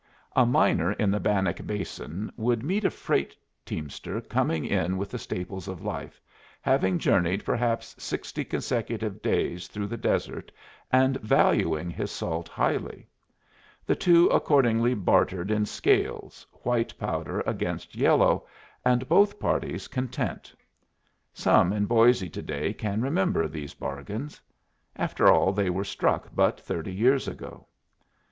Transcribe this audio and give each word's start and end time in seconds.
A 0.35 0.47
miner 0.47 0.93
in 0.93 1.11
the 1.11 1.19
Bannock 1.19 1.63
Basin 1.67 2.31
would 2.35 2.63
meet 2.63 2.83
a 2.85 2.89
freight 2.89 3.35
teamster 3.63 4.19
coming 4.19 4.65
in 4.65 4.97
with 4.97 5.11
the 5.11 5.19
staples 5.19 5.67
of 5.67 5.83
life, 5.83 6.19
having 6.59 6.97
journeyed 6.97 7.45
perhaps 7.45 7.95
sixty 8.03 8.43
consecutive 8.43 9.21
days 9.21 9.67
through 9.67 9.85
the 9.85 9.97
desert, 9.99 10.51
and 10.91 11.19
valuing 11.21 11.91
his 11.91 12.09
salt 12.09 12.49
highly. 12.49 13.07
The 13.85 13.95
two 13.95 14.27
accordingly 14.29 14.95
bartered 14.95 15.51
in 15.51 15.67
scales, 15.67 16.47
white 16.63 16.97
powder 16.97 17.41
against 17.41 17.95
yellow, 17.95 18.47
and 18.83 19.07
both 19.07 19.39
parties 19.39 19.87
content. 19.87 20.51
Some 21.31 21.71
in 21.71 21.87
Boisé 21.87 22.33
to 22.33 22.41
day 22.41 22.73
can 22.73 23.03
remember 23.03 23.47
these 23.47 23.75
bargains. 23.75 24.41
After 24.95 25.27
all, 25.31 25.53
they 25.53 25.69
were 25.69 25.83
struck 25.83 26.29
but 26.33 26.59
thirty 26.59 26.91
years 26.91 27.27
ago. 27.27 27.67